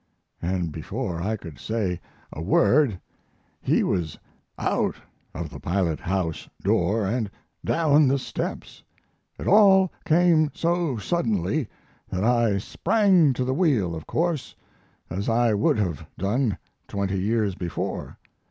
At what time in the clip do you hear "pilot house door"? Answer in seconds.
5.59-7.05